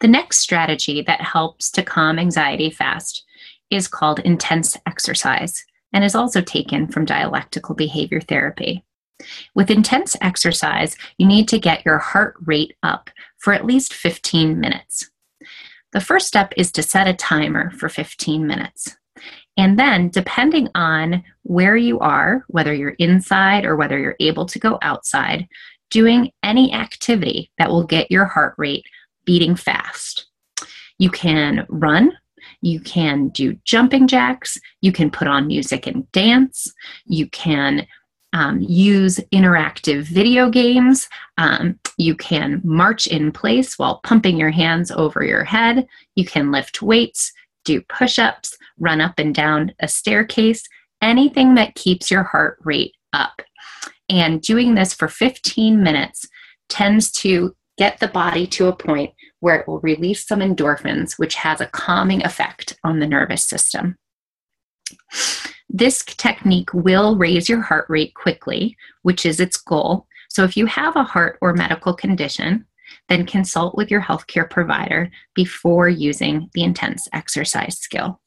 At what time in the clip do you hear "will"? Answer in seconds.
27.68-27.84, 59.66-59.80, 66.74-67.16